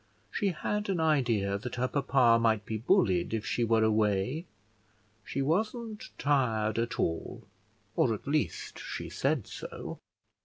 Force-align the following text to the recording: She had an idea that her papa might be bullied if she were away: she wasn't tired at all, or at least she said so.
She 0.31 0.47
had 0.47 0.89
an 0.89 0.99
idea 0.99 1.59
that 1.59 1.75
her 1.75 1.87
papa 1.87 2.39
might 2.41 2.65
be 2.65 2.75
bullied 2.79 3.35
if 3.35 3.45
she 3.45 3.63
were 3.63 3.83
away: 3.83 4.47
she 5.23 5.43
wasn't 5.43 6.09
tired 6.17 6.79
at 6.79 6.99
all, 6.99 7.43
or 7.95 8.11
at 8.15 8.25
least 8.27 8.79
she 8.79 9.11
said 9.11 9.45
so. 9.45 9.99